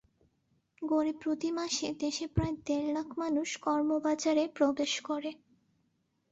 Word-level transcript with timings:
গড়ে 0.81 1.13
প্রতি 1.21 1.49
মাসে 1.51 1.87
দেশে 1.99 2.25
প্রায় 2.27 2.55
দেড় 2.65 2.87
লাখ 2.93 3.07
মানুষ 3.19 3.49
কর্মবাজারে 3.57 4.43
প্রবেশ 4.57 4.93
করে। 5.01 5.31